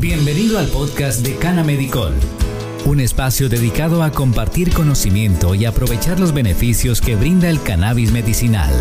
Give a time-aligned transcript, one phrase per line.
[0.00, 2.14] Bienvenido al podcast de Cana Medicol,
[2.86, 8.72] un espacio dedicado a compartir conocimiento y aprovechar los beneficios que brinda el cannabis medicinal.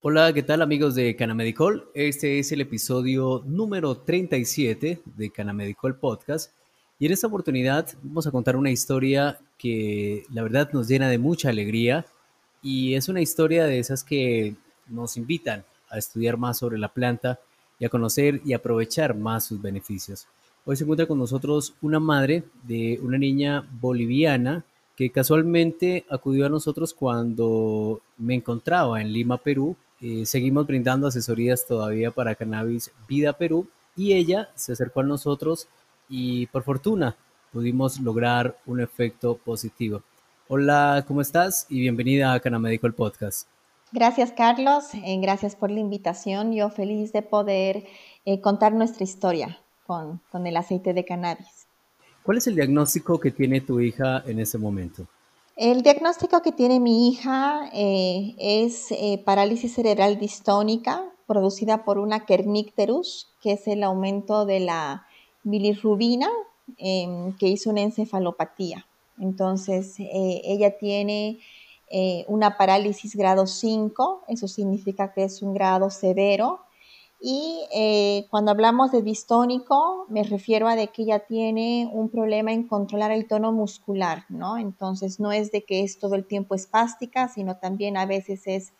[0.00, 1.88] Hola, ¿qué tal amigos de Canamedicol?
[1.94, 6.50] Este es el episodio número 37 de Canamedicol Podcast
[6.98, 11.18] y en esta oportunidad vamos a contar una historia que la verdad nos llena de
[11.18, 12.06] mucha alegría
[12.60, 14.56] y es una historia de esas que
[14.88, 15.64] nos invitan
[15.96, 17.40] a estudiar más sobre la planta
[17.78, 20.26] y a conocer y aprovechar más sus beneficios.
[20.64, 24.64] Hoy se encuentra con nosotros una madre de una niña boliviana
[24.96, 31.66] que casualmente acudió a nosotros cuando me encontraba en Lima, Perú, eh, seguimos brindando asesorías
[31.66, 35.68] todavía para Cannabis Vida Perú y ella se acercó a nosotros
[36.08, 37.16] y por fortuna
[37.52, 40.02] pudimos lograr un efecto positivo.
[40.48, 41.66] Hola, ¿cómo estás?
[41.70, 43.55] Y bienvenida a Canamedical Podcast.
[43.96, 44.92] Gracias, Carlos.
[44.92, 46.52] Eh, gracias por la invitación.
[46.52, 47.86] Yo feliz de poder
[48.26, 51.66] eh, contar nuestra historia con, con el aceite de cannabis.
[52.22, 55.06] ¿Cuál es el diagnóstico que tiene tu hija en este momento?
[55.56, 62.26] El diagnóstico que tiene mi hija eh, es eh, parálisis cerebral distónica producida por una
[62.26, 65.06] kernicterus, que es el aumento de la
[65.42, 66.28] bilirrubina
[66.76, 68.86] em, que hizo una encefalopatía.
[69.18, 71.38] Entonces, ella tiene
[72.26, 76.66] una parálisis grado 5, eso significa que es un grado severo,
[77.20, 82.52] y eh, cuando hablamos de distónico, me refiero a de que ella tiene un problema
[82.52, 84.58] en controlar el tono muscular, ¿no?
[84.58, 88.74] Entonces, no es de que es todo el tiempo espástica, sino también a veces es,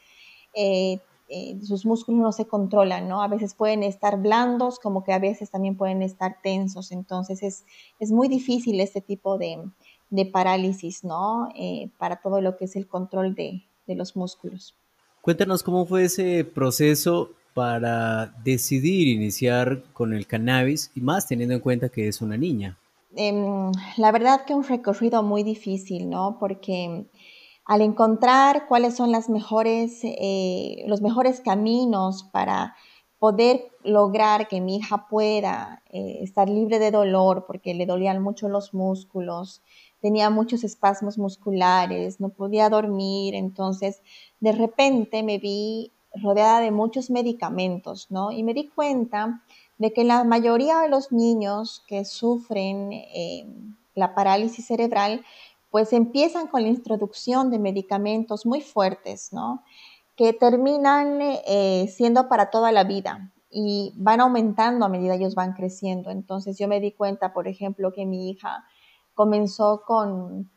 [0.55, 3.23] eh, eh, sus músculos no se controlan, ¿no?
[3.23, 6.93] A veces pueden estar blandos, como que a veces también pueden estar tensos.
[6.93, 7.65] Entonces, es,
[7.99, 9.65] es muy difícil este tipo de,
[10.11, 11.49] de parálisis, ¿no?
[11.99, 14.75] para todo lo que es el control de, de los músculos.
[15.23, 21.61] Cuéntanos cómo fue ese proceso para decidir iniciar con el cannabis y más teniendo en
[21.61, 22.77] cuenta que es una niña?
[23.17, 26.37] Em, la verdad que un recorrido muy difícil, ¿no?
[26.39, 27.07] Porque
[27.65, 32.77] al encontrar cuáles son las mejores, eh, los mejores caminos para
[33.19, 38.51] poder lograr que mi hija pueda eh, estar libre de dolor, porque le dolían mucho
[38.51, 39.63] los músculos,
[40.01, 44.03] tenía muchos espasmos musculares, no podía dormir, entonces
[44.41, 45.93] de repente me vi
[46.23, 48.31] rodeada de muchos medicamentos, ¿no?
[48.31, 49.43] Y me di cuenta
[49.79, 53.47] de que la mayoría de los niños que sufren eh,
[53.95, 55.25] la parálisis cerebral,
[55.71, 59.63] pues empiezan con la introducción de medicamentos muy fuertes, ¿no?
[60.17, 65.35] Que terminan eh, siendo para toda la vida y van aumentando a medida que ellos
[65.35, 66.11] van creciendo.
[66.11, 68.65] Entonces yo me di cuenta, por ejemplo, que mi hija
[69.17, 70.49] comenzó con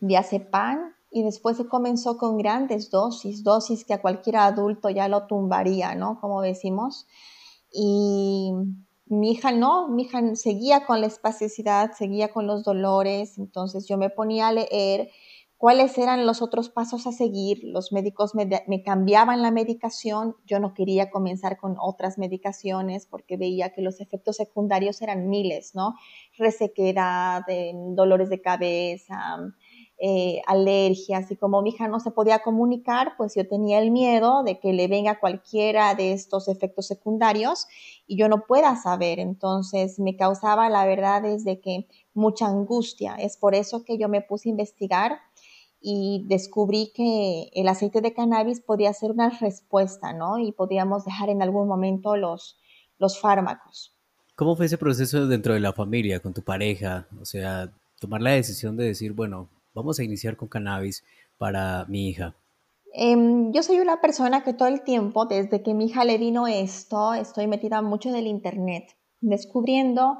[0.00, 5.26] diazepam, y después se comenzó con grandes dosis, dosis que a cualquier adulto ya lo
[5.26, 6.20] tumbaría, ¿no?
[6.20, 7.06] Como decimos.
[7.72, 8.52] Y
[9.06, 13.96] mi hija no, mi hija seguía con la espasticidad, seguía con los dolores, entonces yo
[13.98, 15.10] me ponía a leer
[15.60, 17.60] cuáles eran los otros pasos a seguir.
[17.64, 23.74] Los médicos me, cambiaban la medicación, yo no quería comenzar con otras medicaciones porque veía
[23.74, 25.96] que los efectos secundarios eran miles, ¿no?
[26.38, 27.42] Resequedad,
[27.94, 29.52] dolores de cabeza,
[29.98, 34.42] eh, alergias y como mi hija no se podía comunicar, pues yo tenía el miedo
[34.44, 37.66] de que le venga cualquiera de estos efectos secundarios
[38.06, 39.18] y yo no pueda saber.
[39.18, 43.14] Entonces me causaba, la verdad, desde que mucha angustia.
[43.16, 45.18] Es por eso que yo me puse a investigar
[45.80, 50.38] y descubrí que el aceite de cannabis podía ser una respuesta, ¿no?
[50.38, 52.58] Y podíamos dejar en algún momento los,
[52.98, 53.96] los fármacos.
[54.36, 57.08] ¿Cómo fue ese proceso dentro de la familia, con tu pareja?
[57.20, 61.04] O sea, tomar la decisión de decir, bueno, vamos a iniciar con cannabis
[61.38, 62.34] para mi hija?
[62.92, 66.46] Em, yo soy una persona que todo el tiempo, desde que mi hija le vino
[66.46, 70.18] esto, estoy metida mucho en el Internet, descubriendo,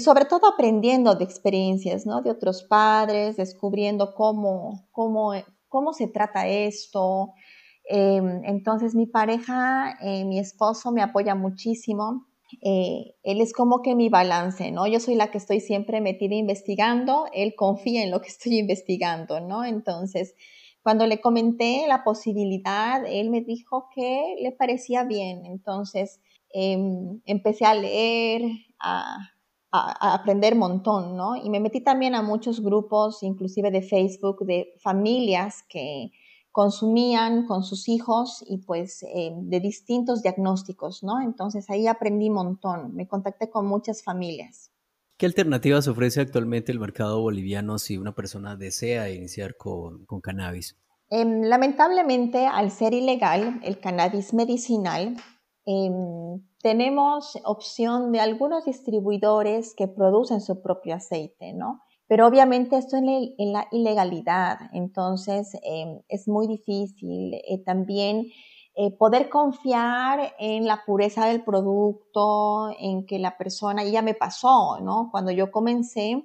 [0.00, 2.22] sobre todo aprendiendo de experiencias, ¿no?
[2.22, 5.32] De otros padres, descubriendo cómo, cómo,
[5.68, 7.32] cómo se trata esto.
[7.88, 12.26] Em, entonces mi pareja, eh, mi esposo me apoya muchísimo.
[12.62, 14.86] Eh, él es como que mi balance, ¿no?
[14.86, 19.40] Yo soy la que estoy siempre metida investigando, él confía en lo que estoy investigando,
[19.40, 19.64] ¿no?
[19.64, 20.34] Entonces,
[20.82, 25.44] cuando le comenté la posibilidad, él me dijo que le parecía bien.
[25.46, 26.20] Entonces,
[26.52, 28.42] em, empecé a leer,
[28.78, 29.16] a,
[29.78, 31.36] a, a aprender un montón, ¿no?
[31.36, 36.10] Y me metí también a muchos grupos, inclusive de Facebook, de familias que,
[36.56, 41.20] consumían con sus hijos y pues eh, de distintos diagnósticos, ¿no?
[41.20, 44.72] Entonces ahí aprendí un montón, me contacté con muchas familias.
[45.18, 50.78] ¿Qué alternativas ofrece actualmente el mercado boliviano si una persona desea iniciar con, con cannabis?
[51.10, 55.14] Em, lamentablemente, al ser ilegal, el cannabis medicinal
[55.66, 61.82] em, tenemos opción de algunos distribuidores que producen su propio aceite, ¿no?
[62.08, 67.34] Pero obviamente esto es en la ilegalidad, entonces em, es muy difícil.
[67.34, 68.26] Eh, también
[68.78, 74.14] eh, poder confiar en la pureza del producto, en que la persona, y ya me
[74.14, 75.08] pasó, ¿no?
[75.10, 76.22] Cuando yo comencé,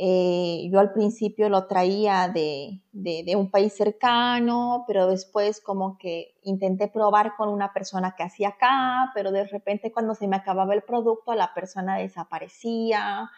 [0.00, 6.36] eh, yo al principio lo traía de, de, un país cercano, pero después como que
[6.44, 10.72] intenté probar con una persona que hacía acá, pero de repente cuando se me acababa
[10.72, 13.28] el producto, la persona desaparecía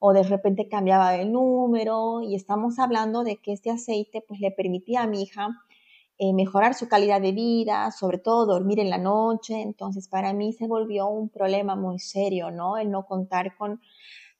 [0.00, 4.50] o de repente cambiaba de número y estamos hablando de que este aceite pues le
[4.50, 5.50] permitía a mi hija
[6.18, 9.62] eh, mejorar su calidad de vida, sobre todo dormir en la noche.
[9.62, 12.76] Entonces, para mí se volvió un problema muy serio, ¿no?
[12.78, 13.80] El no contar con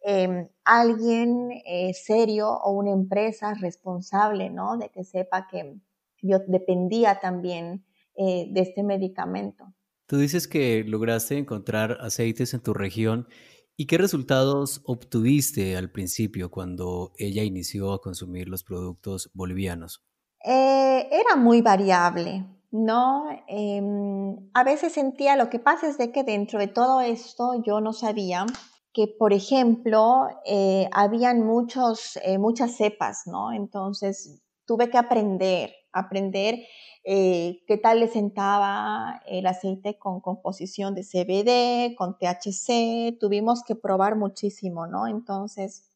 [0.03, 4.77] em, alguien eh, serio o una empresa responsable, ¿no?
[4.77, 5.77] De que sepa que
[6.23, 7.85] yo dependía también
[8.17, 9.65] eh, de este medicamento.
[10.07, 13.29] Tú dices que lograste encontrar aceites en tu región.
[13.77, 20.05] ¿Y qué resultados obtuviste al principio cuando ella inició a consumir los productos bolivianos?
[20.45, 23.25] Eh, era muy variable, ¿no?
[23.47, 27.81] Em, a veces sentía, lo que pasa es de que dentro de todo esto yo
[27.81, 28.45] no sabía
[28.93, 33.53] que, por ejemplo, eh, habían muchos, eh, muchas cepas, ¿no?
[33.53, 36.59] Entonces tuve que aprender, aprender
[37.03, 44.17] qué tal le sentaba el aceite con composición de CBD, con THC, tuvimos que probar
[44.17, 45.07] muchísimo, ¿no?
[45.07, 45.91] Entonces,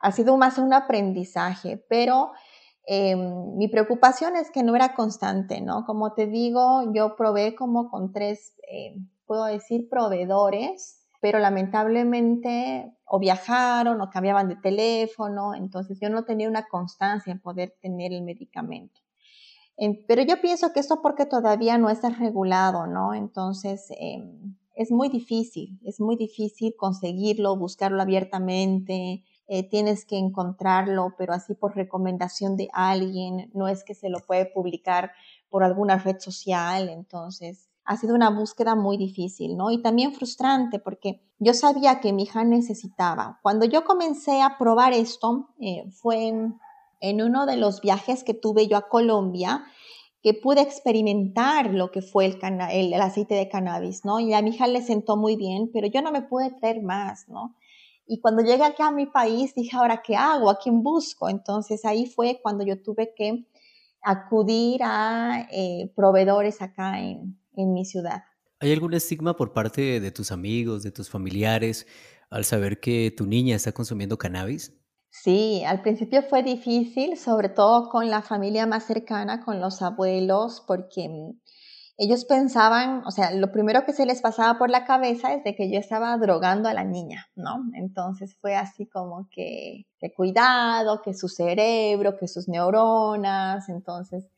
[0.00, 2.30] ha sido más un aprendizaje, pero
[2.88, 5.84] mi preocupación es que no era constante, ¿no?
[5.84, 8.94] Como te digo, yo probé como con tres, eh,
[9.26, 16.48] puedo decir, proveedores, pero lamentablemente o viajaron o cambiaban de teléfono, entonces yo no tenía
[16.48, 19.00] una constancia en poder tener el medicamento.
[20.08, 23.14] pero yo pienso que esto porque todavía no está regulado, ¿no?
[23.14, 31.14] Entonces em, es muy difícil, es muy difícil conseguirlo, buscarlo abiertamente, eh, tienes que encontrarlo,
[31.16, 35.12] pero así por recomendación de alguien, no es que se lo puede publicar
[35.48, 39.70] por alguna red social, entonces ha sido una búsqueda muy difícil, ¿no?
[39.70, 43.38] Y también frustrante porque yo sabía que mi hija necesitaba.
[43.42, 46.58] Cuando yo comencé a probar esto, eh, fue en,
[47.22, 49.64] uno de los viajes que tuve yo a Colombia,
[50.22, 52.38] que pude experimentar lo que fue el,
[52.72, 54.18] el, el, aceite de cannabis, ¿no?
[54.18, 57.28] Y a mi hija le sentó muy bien, pero yo no me pude traer más,
[57.28, 57.54] ¿no?
[58.08, 60.50] Y cuando llegué aquí a mi país, dije, ahora, ¿qué hago?
[60.50, 61.28] ¿A quién busco?
[61.28, 63.46] Entonces ahí fue cuando yo tuve que
[64.02, 68.22] acudir a eh, proveedores acá en, en mi ciudad.
[68.60, 71.86] ¿Hay algún estigma por parte de tus amigos, de tus familiares,
[72.30, 74.72] al saber que tu niña está consumiendo cannabis?
[75.10, 80.62] Sí, al principio fue difícil, sobre todo con la familia más cercana, con los abuelos,
[80.66, 81.40] porque mm,
[81.98, 85.54] ellos pensaban, o sea, lo primero que se les pasaba por la cabeza es de
[85.54, 87.64] que yo estaba drogando a la niña, ¿no?
[87.74, 94.28] Entonces fue así como que, que cuidado, que su cerebro, que sus neuronas, entonces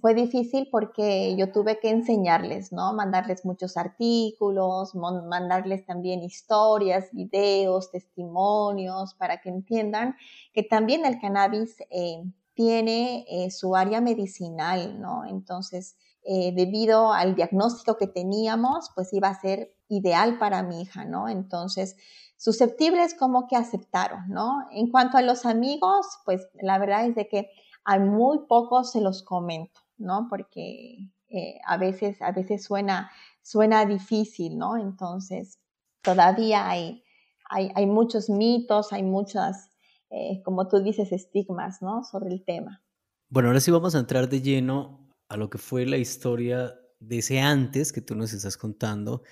[0.00, 2.92] fue difícil porque yo tuve que enseñarles, ¿no?
[2.92, 10.16] Mandarles muchos artículos, mandarles también historias, videos, testimonios, para que entiendan
[10.52, 12.22] que también el cannabis eh,
[12.54, 15.24] tiene eh, su área medicinal, ¿no?
[15.24, 21.04] Entonces, eh, debido al diagnóstico que teníamos, pues iba a ser ideal para mi hija,
[21.04, 21.28] ¿no?
[21.28, 21.96] Entonces,
[22.36, 24.66] susceptibles como que aceptaron, ¿no?
[24.70, 27.50] En cuanto a los amigos, pues la verdad es de que
[27.84, 30.26] a muy pocos se los comento, ¿no?
[30.28, 33.10] Porque eh, a veces, a veces suena,
[33.42, 34.76] suena difícil, ¿no?
[34.76, 35.58] Entonces,
[36.02, 37.02] todavía hay,
[37.48, 39.70] hay, hay muchos mitos, hay muchas,
[40.10, 42.04] eh, como tú dices, estigmas, ¿no?
[42.04, 42.82] Sobre el tema.
[43.28, 47.18] Bueno, ahora sí vamos a entrar de lleno a lo que fue la historia de
[47.18, 49.22] ese antes que tú nos estás contando,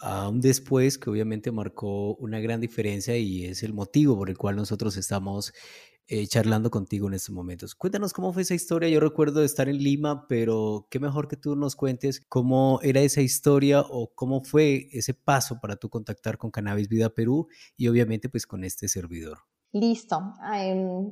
[0.00, 4.36] a un después que obviamente marcó una gran diferencia y es el motivo por el
[4.36, 5.52] cual nosotros estamos
[6.06, 7.74] eh, charlando contigo en estos momentos.
[7.74, 8.88] Cuéntanos cómo fue esa historia.
[8.88, 13.20] Yo recuerdo estar en Lima, pero qué mejor que tú nos cuentes cómo era esa
[13.20, 18.28] historia o cómo fue ese paso para tú contactar con Cannabis Vida Perú y obviamente
[18.28, 19.38] pues con este servidor.
[19.72, 20.34] Listo.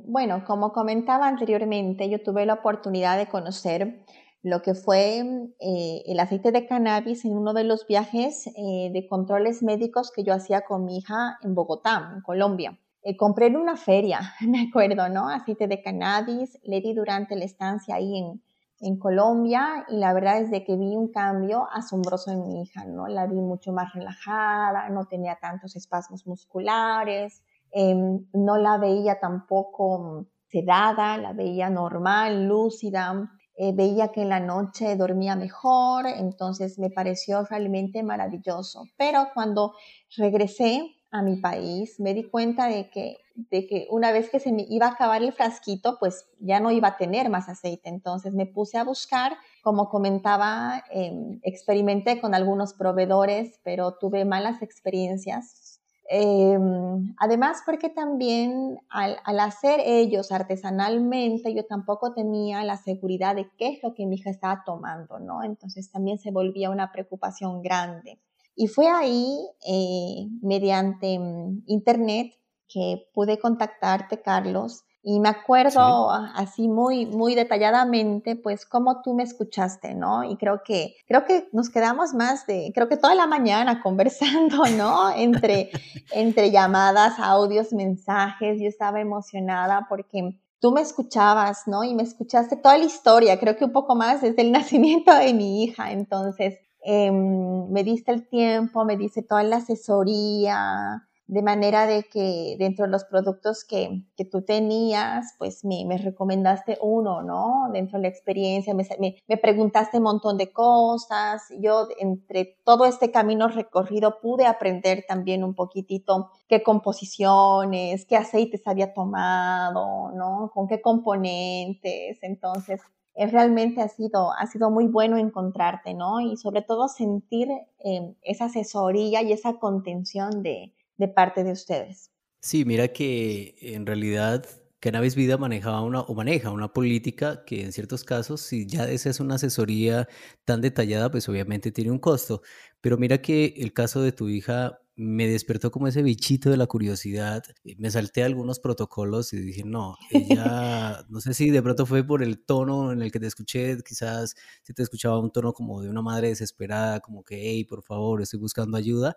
[0.05, 4.05] bueno, como comentaba anteriormente, yo tuve la oportunidad de conocer
[4.43, 5.19] lo que fue
[5.59, 10.23] eh, el aceite de cannabis en uno de los viajes eh, de controles médicos que
[10.23, 12.77] yo hacía con mi hija en Bogotá, en Colombia.
[13.05, 15.27] Eh, compré en una feria, me acuerdo, ¿no?
[15.27, 18.41] Aceite de cannabis, le di durante la estancia ahí en,
[18.79, 22.85] en Colombia y la verdad es de que vi un cambio asombroso en mi hija,
[22.85, 23.07] ¿no?
[23.07, 30.27] La vi mucho más relajada, no tenía tantos espasmos musculares, em, no la veía tampoco
[30.47, 36.89] sedada, la veía normal, lúcida, eh, veía que en la noche dormía mejor, entonces me
[36.89, 38.85] pareció realmente maravilloso.
[38.97, 39.73] Pero cuando
[40.17, 44.51] regresé a mi país, me di cuenta de que, de que una vez que se
[44.51, 47.87] me iba a acabar el frasquito, pues ya no iba a tener más aceite.
[47.87, 54.63] Entonces me puse a buscar, como comentaba, em, experimenté con algunos proveedores, pero tuve malas
[54.63, 55.79] experiencias.
[56.09, 63.51] Em, además, porque también al, al, hacer ellos artesanalmente, yo tampoco tenía la seguridad de
[63.57, 65.43] qué es lo que mi hija estaba tomando, ¿no?
[65.43, 68.19] Entonces también se volvía una preocupación grande.
[68.55, 72.33] Y fue ahí, eh, mediante mm, internet,
[72.67, 79.23] que pude contactarte, Carlos, y me acuerdo así muy, muy detalladamente, pues, cómo tú me
[79.23, 80.23] escuchaste, ¿no?
[80.23, 84.65] Y creo que, creo que nos quedamos más de, creo que toda la mañana conversando,
[84.77, 85.13] ¿no?
[85.13, 85.71] Entre,
[86.13, 88.61] entre llamadas, audios, mensajes.
[88.61, 91.83] Yo estaba emocionada porque tú me escuchabas, ¿no?
[91.83, 95.33] Y me escuchaste toda la historia, creo que un poco más desde el nacimiento de
[95.33, 95.91] mi hija.
[95.91, 102.55] Entonces, Em, me diste el tiempo, me diste toda la asesoría, de manera de que
[102.59, 107.69] dentro de los productos que, que tú tenías, pues me, me, recomendaste uno, ¿no?
[107.71, 111.43] Dentro de la experiencia, me, me, preguntaste un montón de cosas.
[111.59, 118.67] Yo, entre todo este camino recorrido, pude aprender también un poquitito qué composiciones, qué aceites
[118.67, 120.51] había tomado, ¿no?
[120.53, 122.19] Con qué componentes.
[122.21, 122.81] Entonces,
[123.15, 126.19] realmente ha sido, ha sido muy bueno encontrarte, ¿no?
[126.19, 127.47] Y sobre todo sentir
[127.79, 132.11] em, esa asesoría y esa contención de, de, parte de ustedes.
[132.41, 134.45] Sí, mira que en realidad
[134.79, 139.21] Cannabis Vida manejaba una o maneja una política que en ciertos casos, si ya deseas
[139.21, 140.09] una asesoría
[140.43, 142.41] tan detallada, pues obviamente tiene un costo.
[142.81, 146.67] Pero mira que el caso de tu hija me despertó como ese bichito de la
[146.67, 147.43] curiosidad.
[147.77, 152.21] Me salté algunos protocolos y dije, no, ella, no sé si de pronto fue por
[152.21, 155.89] el tono en el que te escuché, quizás si te escuchaba un tono como de
[155.89, 159.15] una madre desesperada, como que, hey, por favor, estoy buscando ayuda.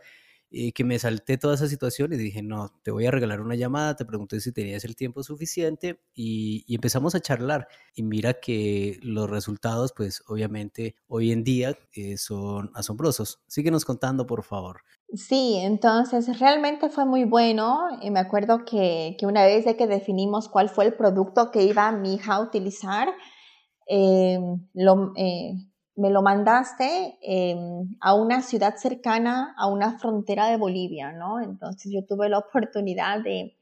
[0.50, 3.96] Que me salté toda esa situación y dije, no, te voy a regalar una llamada,
[3.96, 7.68] te pregunté si tenías el tiempo suficiente y, empezamos a charlar.
[7.94, 13.40] Y mira que los resultados, pues obviamente hoy en día eh, son asombrosos.
[13.46, 14.82] Síguenos contando, por favor.
[15.14, 17.78] Sí, entonces realmente fue muy bueno.
[18.02, 21.62] Y me acuerdo que, que, una vez de que definimos cuál fue el producto que
[21.62, 23.08] iba mi hija a utilizar,
[23.88, 24.38] eh,
[24.74, 25.54] lo, eh,
[25.96, 27.56] me lo mandaste eh,
[28.00, 31.40] a una ciudad cercana a una frontera de Bolivia, ¿no?
[31.40, 33.56] Entonces yo tuve la oportunidad de,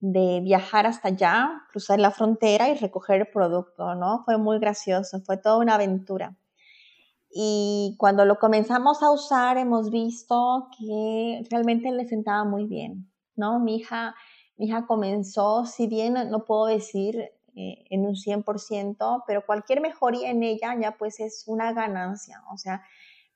[0.00, 4.22] de viajar hasta allá, cruzar la frontera y recoger el producto, ¿no?
[4.24, 6.36] Fue muy gracioso, fue toda una aventura.
[7.32, 13.60] Y cuando lo comenzamos a usar, hemos visto que realmente le sentaba muy bien, ¿no?
[13.60, 14.16] Mi hija,
[14.56, 20.30] mi hija comenzó, si bien no puedo decir eh, en un 100%, pero cualquier mejoría
[20.30, 22.82] en ella ya pues es una ganancia, o sea,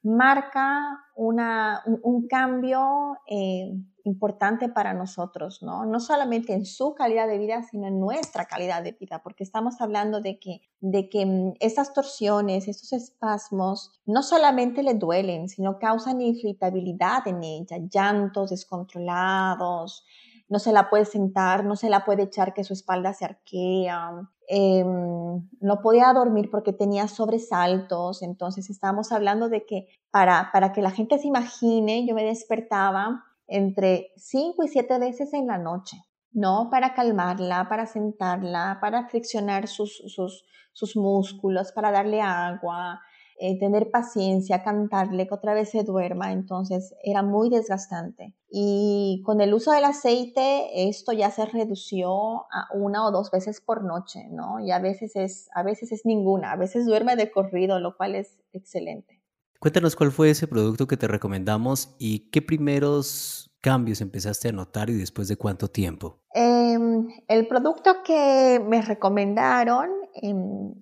[0.05, 3.73] marca una, un, cambio eh,
[4.05, 5.87] importante para nosotros, ¿no?
[5.87, 9.81] No solamente en su calidad de vida, sino en nuestra calidad de vida, porque estamos
[9.81, 15.79] hablando de que, de que mm, estas torsiones, estos espasmos, no solamente le duelen, sino
[15.79, 20.05] causan irritabilidad en ella, llantos descontrolados,
[20.49, 24.11] no se la puede sentar, no se la puede echar que su espalda se arquea,
[24.49, 30.83] em, no podía dormir porque tenía sobresaltos, entonces estábamos hablando de que para, para que
[30.83, 35.97] la gente se imagine, yo me despertaba entre cinco y siete veces en la noche,
[36.33, 36.69] ¿no?
[36.71, 43.01] Para calmarla, para sentarla, para friccionar sus, sus, sus músculos, para darle agua,
[43.41, 48.35] eh, tener paciencia, cantarle que otra vez se duerma, entonces era muy desgastante.
[48.49, 52.13] Y con el uso del aceite, esto ya se redució
[52.53, 54.61] a una o dos veces por noche, ¿no?
[54.61, 58.15] Y a veces es, a veces es ninguna, a veces duerme de corrido, lo cual
[58.15, 59.21] es excelente.
[59.59, 64.91] Cuéntanos cuál fue ese producto que te recomendamos y qué primeros cambios empezaste a notar
[64.91, 66.21] y después de cuánto tiempo.
[66.35, 69.89] Em, el producto que me recomendaron,
[70.21, 70.75] em,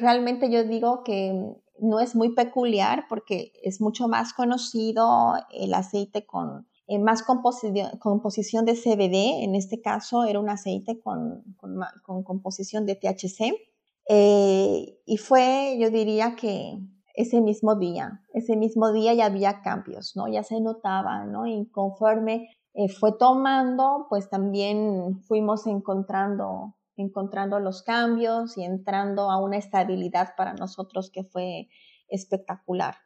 [0.00, 6.26] realmente yo digo que no es muy peculiar porque es mucho más conocido el aceite
[6.26, 12.22] con eh, más composición, composición, de CBD, en este caso era un aceite con, con,
[12.24, 13.54] composición de THC.
[14.06, 16.78] Eh, y fue, yo diría que
[17.14, 20.28] ese mismo día, ese mismo día ya había cambios, ¿no?
[20.28, 21.46] Ya se notaba, ¿no?
[21.46, 29.42] Y conforme eh, fue tomando, pues también fuimos encontrando encontrando los cambios y entrando a
[29.42, 31.68] una estabilidad para nosotros que fue
[32.08, 32.96] espectacular.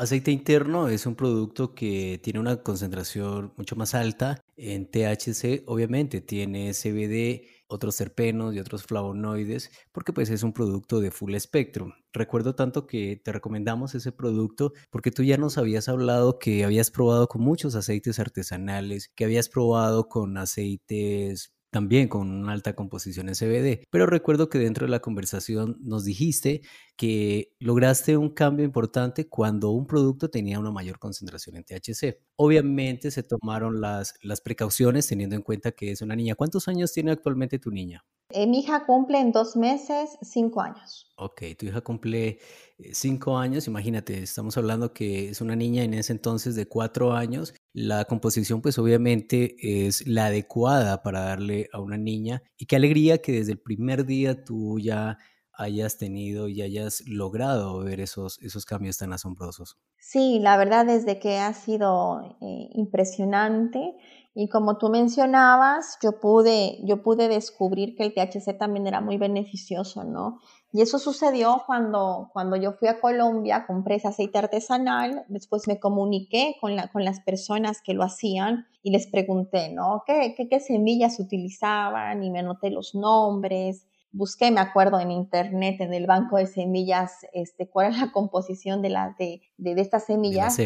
[0.00, 6.20] Aceite interno es un producto que tiene una concentración mucho más alta en THC, obviamente
[6.20, 11.92] tiene CBD otros terpenos y otros flavonoides, porque pues es un producto de full espectro.
[12.12, 16.92] Recuerdo tanto que te recomendamos ese producto porque tú ya nos habías hablado que habías
[16.92, 23.28] probado con muchos aceites artesanales, que habías probado con aceites también con una alta composición
[23.34, 23.84] CBD.
[23.90, 26.62] Pero recuerdo que dentro de la conversación nos dijiste
[26.96, 32.18] que lograste un cambio importante cuando un producto tenía una mayor concentración en THC.
[32.36, 36.34] Obviamente se tomaron las, las precauciones teniendo en cuenta que es una niña.
[36.34, 38.04] ¿Cuántos años tiene actualmente tu niña?
[38.30, 41.10] Eh, mi hija cumple en dos meses cinco años.
[41.16, 42.38] Ok, tu hija cumple
[42.78, 43.66] eh, cinco años.
[43.66, 47.54] Imagínate, estamos hablando que es una niña en ese entonces de cuatro años.
[47.72, 49.56] La composición, pues obviamente
[49.86, 52.42] es la adecuada para darle a una niña.
[52.58, 55.16] Y qué alegría que desde el primer día tú ya
[55.58, 59.76] hayas tenido y hayas logrado ver esos, esos cambios tan asombrosos.
[59.98, 63.96] Sí, la verdad es de que ha sido eh, impresionante
[64.34, 69.16] y como tú mencionabas, yo pude, yo pude descubrir que el THC también era muy
[69.16, 70.38] beneficioso, ¿no?
[70.72, 75.80] Y eso sucedió cuando, cuando yo fui a Colombia, compré ese aceite artesanal, después me
[75.80, 80.04] comuniqué con, la, con las personas que lo hacían y les pregunté, ¿no?
[80.06, 82.22] ¿Qué, qué, qué semillas utilizaban?
[82.22, 87.26] Y me anoté los nombres busqué, me acuerdo en internet, en el banco de semillas,
[87.32, 90.58] este, cuál es la composición de, la, de, de, estas semillas.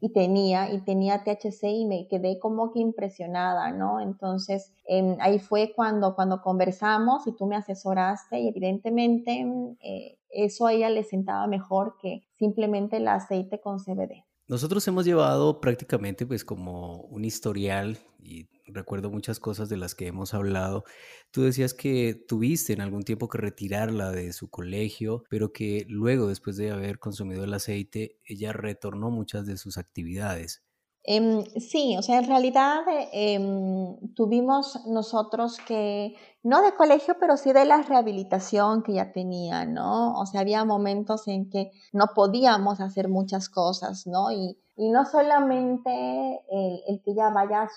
[0.00, 4.00] y, tenía, y tenía THC y me quedé como que impresionada, ¿no?
[4.00, 9.44] Entonces, em, ahí fue cuando, cuando conversamos y tú me asesoraste y evidentemente
[9.80, 14.27] eh, eso a ella le sentaba mejor que simplemente el aceite con CBD.
[14.48, 20.06] Nosotros hemos llevado prácticamente pues como un historial y recuerdo muchas cosas de las que
[20.06, 20.84] hemos hablado.
[21.30, 26.28] Tú decías que tuviste en algún tiempo que retirarla de su colegio, pero que luego,
[26.28, 30.62] después de haber consumido el aceite, ella retornó muchas de sus actividades.
[31.10, 32.80] Em, sí, o sea, en realidad
[33.12, 39.64] em, tuvimos nosotros que, no de colegio, pero sí de la rehabilitación que ya tenía,
[39.64, 40.20] ¿no?
[40.20, 44.30] O sea, había momentos en que no podíamos hacer muchas cosas, ¿no?
[44.30, 45.90] Y, no solamente
[46.50, 47.68] el, que ella vaya a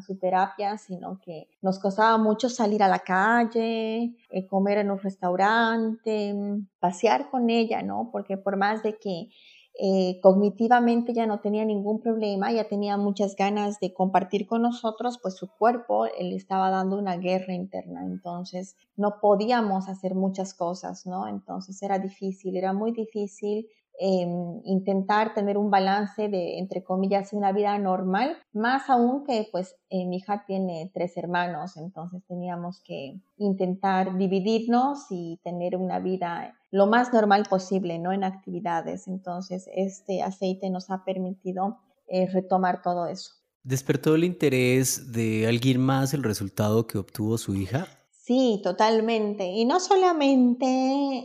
[0.00, 5.00] su terapia, sino que nos costaba mucho salir a la calle, eh, comer en un
[5.00, 6.32] restaurante,
[6.78, 8.10] pasear con ella, ¿no?
[8.12, 9.30] Porque por más de que
[9.76, 15.18] eh, cognitivamente ya no tenía ningún problema, ya tenía muchas ganas de compartir con nosotros,
[15.20, 21.06] pues su cuerpo le estaba dando una guerra interna, entonces no podíamos hacer muchas cosas,
[21.06, 21.26] ¿no?
[21.26, 27.52] Entonces era difícil, era muy difícil Em, intentar tener un balance de, entre comillas, una
[27.52, 33.20] vida normal, más aún que pues eh, mi hija tiene tres hermanos, entonces teníamos que
[33.36, 38.12] intentar dividirnos y tener una vida lo más normal posible, ¿no?
[38.12, 39.06] En actividades.
[39.06, 41.78] Entonces, este aceite nos ha permitido
[42.08, 43.30] eh, retomar todo eso.
[43.62, 47.86] ¿Despertó el interés de alguien más el resultado que obtuvo su hija?
[48.10, 49.46] Sí, totalmente.
[49.46, 50.66] Y no solamente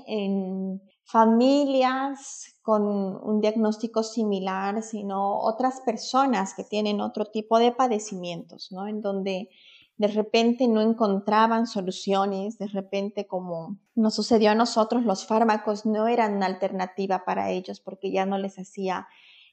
[0.05, 8.71] en familias con un diagnóstico similar, sino otras personas que tienen otro tipo de padecimientos,
[8.71, 8.87] ¿no?
[8.87, 9.49] En donde
[9.97, 16.07] de repente no encontraban soluciones, de repente como nos sucedió a nosotros, los fármacos no
[16.07, 19.07] eran una alternativa para ellos porque ya no les hacía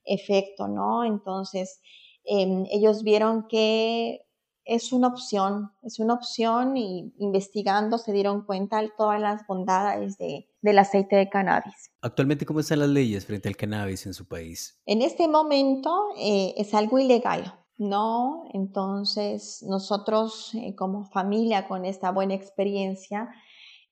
[0.04, 1.04] efecto, ¿no?
[1.04, 1.80] Entonces,
[2.24, 4.25] em, ellos vieron que
[4.66, 10.18] es una opción, es una opción y investigando se dieron cuenta de todas las bondades
[10.18, 11.92] de, del aceite de cannabis.
[12.02, 14.78] Actualmente, ¿cómo están las leyes frente al cannabis en su país?
[14.84, 18.42] En este momento eh, es algo ilegal, ¿no?
[18.52, 23.28] Entonces, nosotros eh, como familia con esta buena experiencia,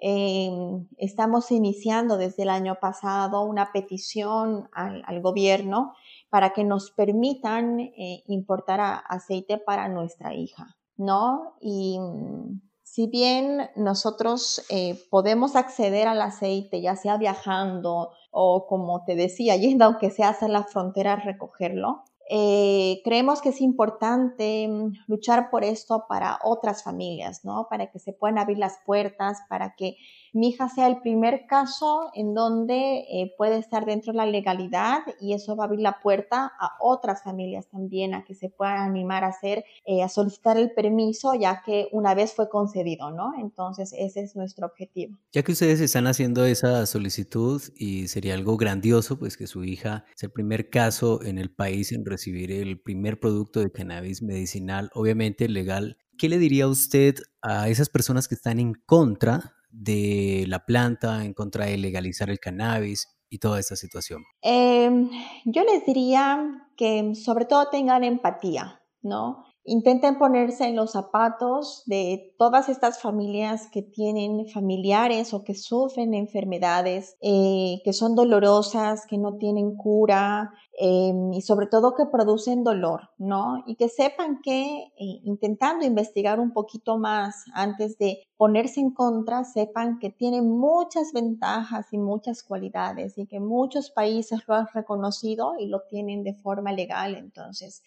[0.00, 5.94] em, estamos iniciando desde el año pasado una petición al, al gobierno
[6.34, 11.54] para que nos permitan eh, importar aceite para nuestra hija, ¿no?
[11.60, 19.04] Y mm, si bien nosotros eh, podemos acceder al aceite, ya sea viajando o como
[19.04, 24.66] te decía, yendo aunque sea hacia la frontera a recogerlo, eh, creemos que es importante
[24.66, 27.68] mm, luchar por esto para otras familias, ¿no?
[27.70, 29.98] Para que se puedan abrir las puertas, para que
[30.34, 35.02] mi hija sea el primer caso en donde eh, puede estar dentro de la legalidad
[35.20, 38.78] y eso va a abrir la puerta a otras familias también a que se puedan
[38.78, 43.32] animar a hacer, eh, a solicitar el permiso ya que una vez fue concedido, ¿no?
[43.38, 45.16] Entonces ese es nuestro objetivo.
[45.32, 50.04] Ya que ustedes están haciendo esa solicitud y sería algo grandioso, pues que su hija
[50.16, 54.90] es el primer caso en el país en recibir el primer producto de cannabis medicinal,
[54.94, 55.96] obviamente legal.
[56.18, 61.34] ¿Qué le diría usted a esas personas que están en contra de la planta, en
[61.34, 64.22] contra de legalizar el cannabis y toda esta situación?
[64.42, 65.10] Em,
[65.44, 69.44] yo les diría que sobre todo tengan empatía, ¿no?
[69.66, 76.12] Intenten ponerse en los zapatos de todas estas familias que tienen familiares o que sufren
[76.12, 82.62] enfermedades eh, que son dolorosas, que no tienen cura em, y sobre todo que producen
[82.62, 83.64] dolor, ¿no?
[83.66, 89.44] Y que sepan que eh, intentando investigar un poquito más antes de ponerse en contra,
[89.44, 95.54] sepan que tienen muchas ventajas y muchas cualidades y que muchos países lo han reconocido
[95.58, 97.14] y lo tienen de forma legal.
[97.14, 97.82] Entonces,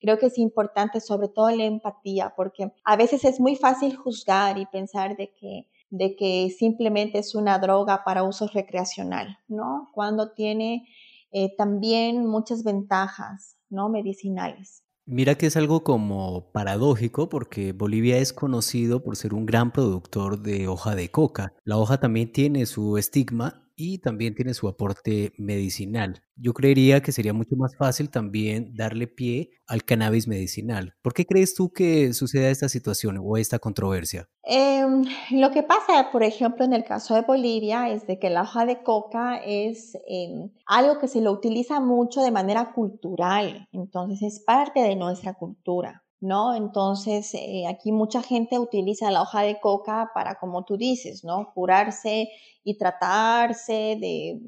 [0.00, 4.58] Creo que es importante sobre todo la empatía, porque a veces es muy fácil juzgar
[4.58, 9.90] y pensar de que de que simplemente es una droga para uso recreacional, ¿no?
[9.94, 10.86] Cuando tiene
[11.30, 13.88] eh, también muchas ventajas, ¿no?
[13.88, 14.82] Medicinales.
[15.06, 20.42] Mira que es algo como paradójico porque Bolivia es conocido por ser un gran productor
[20.42, 21.54] de hoja de coca.
[21.64, 26.20] La hoja también tiene su estigma y también tiene su aporte medicinal.
[26.34, 30.96] Yo creería que sería mucho más fácil también darle pie al cannabis medicinal.
[31.00, 34.28] ¿Por qué crees tú que suceda esta situación o esta controversia?
[34.42, 38.42] Em, lo que pasa, por ejemplo, en el caso de Bolivia es de que la
[38.42, 44.22] hoja de coca es em, algo que se lo utiliza mucho de manera cultural, entonces
[44.22, 46.02] es parte de nuestra cultura.
[46.20, 46.54] ¿No?
[46.54, 51.52] Entonces, eh, aquí mucha gente utiliza la hoja de coca para, como tú dices, ¿no?
[51.54, 52.28] Curarse
[52.64, 54.40] y tratarse de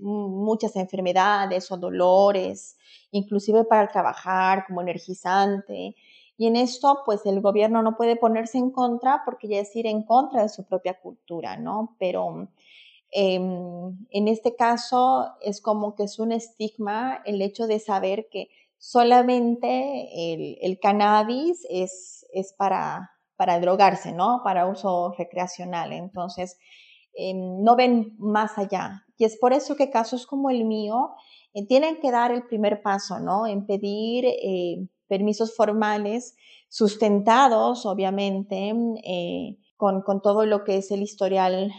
[0.00, 2.76] muchas enfermedades o dolores,
[3.10, 5.94] inclusive para trabajar como energizante.
[6.38, 9.86] Y en esto, pues el gobierno no puede ponerse en contra porque ya es ir
[9.86, 11.96] en contra de su propia cultura, ¿no?
[11.98, 12.48] Pero
[13.10, 18.48] em, en este caso es como que es un estigma el hecho de saber que
[18.78, 20.08] solamente
[20.62, 24.40] el, cannabis es, es para, para drogarse, ¿no?
[24.44, 25.92] Para uso recreacional.
[25.92, 26.58] Entonces,
[27.20, 29.04] eh, no ven más allá.
[29.16, 31.14] Y es por eso que casos como el mío
[31.52, 33.46] eh, tienen que dar el primer paso, ¿no?
[33.46, 36.36] En pedir eh, permisos formales
[36.68, 38.72] sustentados, obviamente,
[39.76, 41.72] con, con, todo lo que es el historial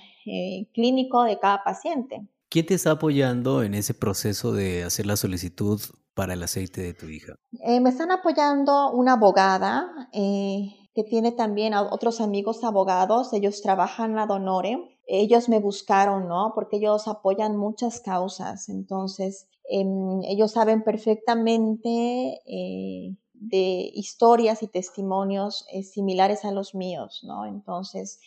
[0.73, 2.27] clínico de cada paciente.
[2.49, 5.79] ¿Quién te está apoyando en ese proceso de hacer la solicitud
[6.15, 7.35] para el aceite de tu hija?
[7.63, 13.33] Eh, me están apoyando una abogada eh, que tiene también otros amigos abogados.
[13.33, 14.97] Ellos trabajan a Donore.
[15.05, 16.53] Ellos me buscaron, ¿no?
[16.55, 18.67] Porque ellos apoyan muchas causas.
[18.67, 27.45] Entonces, em, ellos saben perfectamente eh, de historias y testimonios similares a los míos, ¿no?
[27.45, 28.19] Entonces,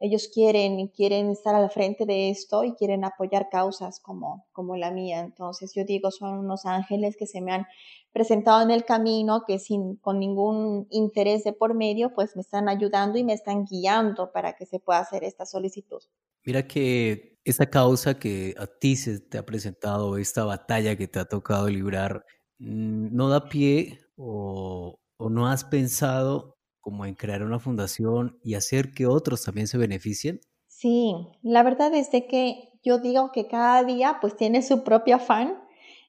[0.00, 4.90] ellos quieren, quieren estar al frente de esto y quieren apoyar causas como, como la
[4.90, 5.20] mía.
[5.20, 7.66] Entonces yo digo, son unos ángeles que se me han
[8.12, 12.68] presentado en el camino, que sin, con ningún interés de por medio, pues me están
[12.68, 16.00] ayudando y me están guiando para que se pueda hacer esta solicitud.
[16.44, 21.18] Mira que esta causa que a ti se te ha presentado, esta batalla que te
[21.18, 22.24] ha tocado librar,
[22.58, 26.57] mm, no da pie o, o no has pensado
[26.88, 30.40] como en crear una fundación y hacer que otros también se beneficien?
[30.68, 35.16] Sí, la verdad es de que yo digo que cada día pues tiene su propio
[35.16, 35.58] afán,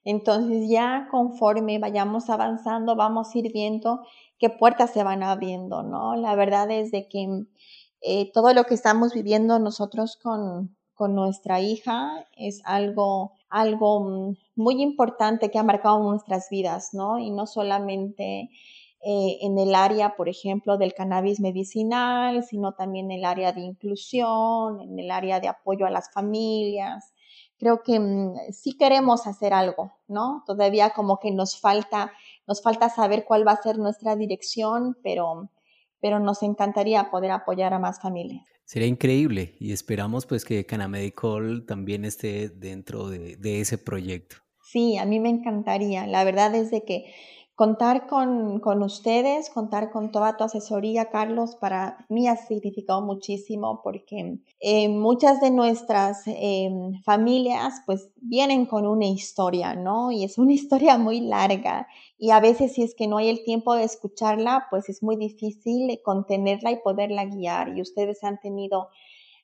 [0.05, 4.05] entonces ya conforme vayamos avanzando vamos a ir viendo
[4.37, 6.15] qué puertas se van abriendo, ¿no?
[6.15, 7.27] La verdad es de que
[7.99, 14.81] eh, todo lo que estamos viviendo nosotros con, con nuestra hija es algo, algo muy
[14.81, 17.19] importante que ha marcado nuestras vidas, ¿no?
[17.19, 18.49] Y no solamente
[19.01, 23.61] eh, en el área, por ejemplo, del cannabis medicinal, sino también en el área de
[23.61, 27.13] inclusión, en el área de apoyo a las familias.
[27.57, 30.43] Creo que mm, sí queremos hacer algo, ¿no?
[30.45, 32.11] Todavía como que nos falta,
[32.45, 35.49] nos falta saber cuál va a ser nuestra dirección, pero,
[36.01, 38.45] pero nos encantaría poder apoyar a más familias.
[38.65, 44.35] Sería increíble y esperamos pues que Canamedicol también esté dentro de, de ese proyecto.
[44.61, 46.05] Sí, a mí me encantaría.
[46.05, 47.11] La verdad es de que
[47.59, 53.81] Contar con, con, ustedes, contar con toda tu asesoría, Carlos, para mí ha significado muchísimo
[53.83, 56.71] porque eh, muchas de nuestras eh,
[57.03, 60.09] familias pues vienen con una historia, ¿no?
[60.09, 63.43] Y es una historia muy larga y a veces si es que no hay el
[63.43, 67.77] tiempo de escucharla, pues es muy difícil contenerla y poderla guiar.
[67.77, 68.87] Y ustedes han tenido,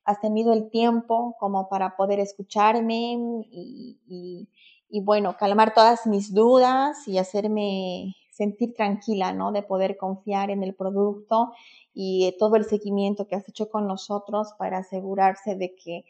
[0.05, 3.17] has tenido el tiempo como para poder escucharme
[3.51, 4.47] y
[4.89, 9.51] y bueno, calmar todas mis dudas y hacerme sentir tranquila, ¿no?
[9.51, 11.53] De poder confiar en el producto
[11.93, 16.03] y eh, todo el seguimiento que has hecho con nosotros para asegurarse de que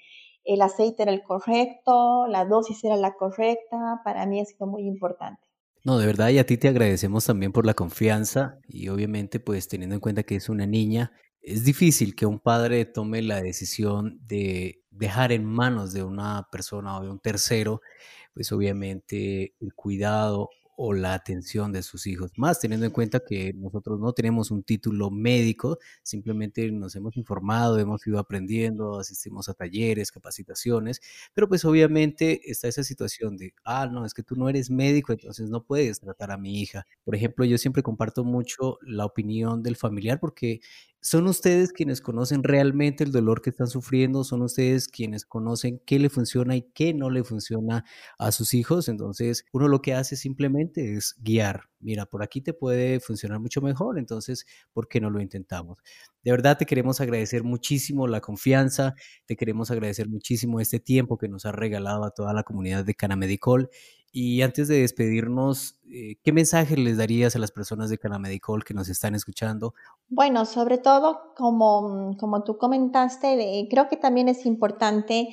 [0.44, 4.84] el aceite era el correcto, la dosis era la correcta, para mí ha sido muy
[4.84, 5.42] importante.
[5.84, 9.68] No, de verdad, y a ti te agradecemos también por la confianza y obviamente pues
[9.68, 11.12] teniendo en cuenta que es una niña,
[11.42, 16.98] es difícil que un padre tome la decisión de dejar en manos de una persona
[16.98, 17.82] o de un tercero
[18.36, 23.54] pues obviamente el cuidado o la atención de sus hijos, más teniendo en cuenta que
[23.54, 29.54] nosotros no tenemos un título médico, simplemente nos hemos informado, hemos ido aprendiendo, asistimos a
[29.54, 31.02] talleres, capacitaciones,
[31.34, 35.14] pero pues obviamente está esa situación de, ah, no, es que tú no eres médico,
[35.14, 36.86] entonces no puedes tratar a mi hija.
[37.06, 40.60] Por ejemplo, yo siempre comparto mucho la opinión del familiar porque
[41.06, 46.00] son ustedes quienes conocen realmente el dolor que están sufriendo, son ustedes quienes conocen qué
[46.00, 47.86] le funciona y qué no le funciona
[48.18, 48.90] a sus hijos.
[48.90, 51.70] Entonces, uno lo que hace simplemente es guiar.
[51.80, 55.78] Mira, por aquí te puede funcionar mucho mejor, entonces, ¿por qué no lo intentamos?
[56.24, 58.96] De verdad te queremos agradecer muchísimo la confianza,
[59.28, 62.96] te queremos agradecer muchísimo este tiempo que nos ha regalado a toda la comunidad de
[62.96, 63.70] Canamedicol
[64.18, 68.74] y antes de despedirnos, eh, ¿qué mensaje les darías a las personas de Canamedicol que
[68.74, 69.74] nos están escuchando?
[70.08, 75.28] Bueno, sobre todo, como, como tú comentaste, creo que también es importante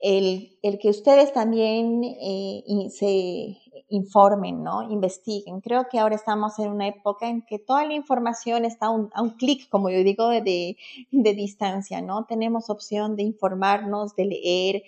[0.00, 3.58] el, el que ustedes también eh, se
[3.90, 4.90] informen, ¿no?
[4.90, 5.60] Investiguen.
[5.60, 9.30] Creo que ahora estamos en una época en que toda la información está a un
[9.36, 10.78] clic, como yo digo, de,
[11.10, 12.24] de distancia, ¿no?
[12.24, 14.82] Tenemos opción de informarnos, de leer,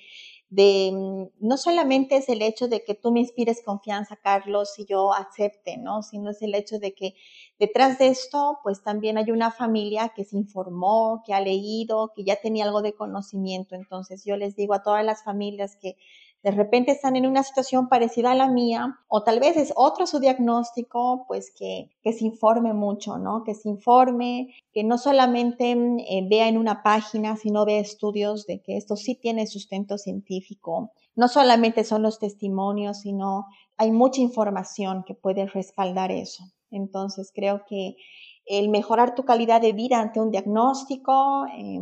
[0.55, 4.87] de mm, no solamente es el hecho de que tú me inspires confianza, Carlos, y
[4.87, 6.03] yo acepte, ¿no?
[6.03, 7.15] Sino es el hecho de que
[7.59, 12.25] detrás de esto, pues también hay una familia que se informó, que ha leído, que
[12.25, 13.75] ya tenía algo de conocimiento.
[13.75, 15.97] Entonces yo les digo a todas las familias que
[16.45, 20.07] de repente están en una situación parecida a la mía, o tal vez es otro
[20.07, 23.45] su diagnóstico, pues que, que se informe mucho, ¿no?
[23.45, 28.45] Que se informe, que no solamente mm, eh, vea en una página, sino vea estudios
[28.45, 30.93] de que esto sí tiene sustento científico.
[31.17, 33.47] No solamente son los testimonios, sino
[33.79, 36.45] hay mucha información que puede respaldar eso.
[36.71, 37.97] Entonces creo que
[38.45, 41.81] el mejorar tu calidad de vida ante un diagnóstico, eh,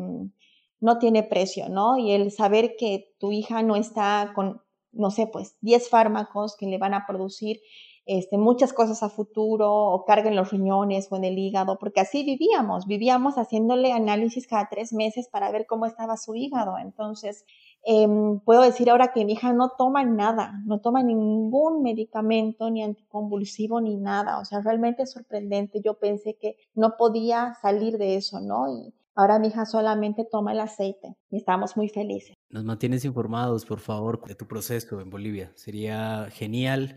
[0.83, 1.97] no tiene precio, ¿no?
[1.97, 6.66] Y el saber que tu hija no está con, no sé, pues 10 fármacos que
[6.66, 7.61] le van a producir
[8.05, 12.25] este, muchas cosas a futuro o carguen los riñones o en el hígado, porque así
[12.25, 16.79] vivíamos, vivíamos haciéndole análisis cada tres meses para ver cómo estaba su hígado.
[16.79, 17.45] Entonces,
[17.85, 22.83] em, puedo decir ahora que mi hija no toma nada, no toma ningún medicamento, ni
[22.83, 24.40] anticonvulsivo, ni nada.
[24.40, 25.81] O sea, realmente es sorprendente.
[25.81, 28.66] Yo pensé que no podía salir de eso, ¿no?
[28.68, 32.35] Y, Ahora mi hija solamente toma el aceite y estamos muy felices.
[32.48, 35.53] Nos mantienes informados, por favor, de tu proceso en Bolivia.
[35.55, 36.96] Sería genial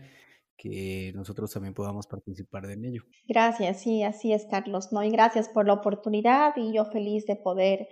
[0.56, 3.02] que nosotros también podamos participar en ello.
[3.28, 4.92] Gracias, sí, así es, Carlos.
[4.92, 7.88] No, y gracias por la oportunidad y yo feliz de poder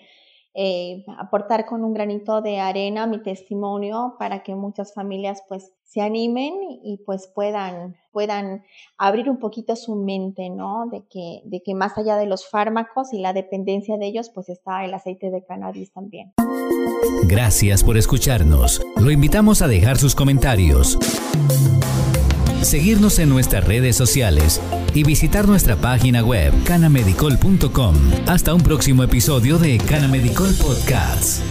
[0.55, 6.01] eh, aportar con un granito de arena mi testimonio para que muchas familias pues se
[6.01, 8.65] animen y pues puedan, puedan
[8.97, 10.87] abrir un poquito su mente, ¿no?
[10.91, 14.49] De que, de que más allá de los fármacos y la dependencia de ellos, pues
[14.49, 16.33] está el aceite de cannabis también.
[17.29, 18.81] Gracias por escucharnos.
[18.97, 20.99] Lo invitamos a dejar sus comentarios
[22.65, 24.61] seguirnos en nuestras redes sociales
[24.95, 27.95] y visitar nuestra página web canamedicol.com.
[28.27, 31.43] Hasta un próximo episodio de Canamedicol Podcast.